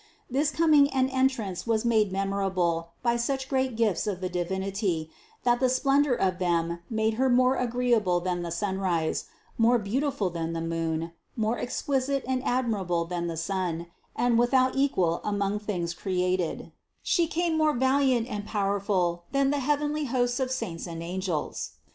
This 0.31 0.49
coming 0.49 0.89
and 0.89 1.11
entrance 1.11 1.67
was 1.67 1.85
made 1.85 2.11
memorable 2.11 2.93
by 3.03 3.17
such 3.17 3.47
great 3.47 3.75
gifts 3.75 4.07
of 4.07 4.19
the 4.19 4.29
Divinity, 4.29 5.11
that 5.43 5.59
the 5.59 5.69
splendor 5.69 6.15
of 6.15 6.39
them 6.39 6.79
made 6.89 7.13
Her 7.21 7.29
more 7.29 7.55
agreeable 7.55 8.19
than 8.19 8.41
the 8.41 8.49
sunrise, 8.49 9.25
more 9.59 9.73
THE 9.77 9.83
CONCEPTION 9.83 10.01
205 10.01 10.01
beautiful 10.01 10.29
than 10.31 10.53
the 10.53 10.75
moon, 10.99 11.11
more 11.35 11.59
exquisite 11.59 12.25
and 12.27 12.43
admirable 12.43 13.05
than 13.05 13.27
the 13.27 13.37
sun, 13.37 13.91
and 14.15 14.39
without 14.39 14.75
equal 14.75 15.21
among 15.23 15.59
things 15.59 15.93
created; 15.93 16.71
She 17.03 17.27
came 17.27 17.55
more 17.55 17.73
valiant 17.75 18.27
and 18.27 18.43
powerful 18.43 19.25
than 19.31 19.51
the 19.51 19.59
heavenly 19.59 20.05
hosts 20.05 20.39
of 20.39 20.49
saints 20.49 20.87
and 20.87 21.03
angels. 21.03 21.73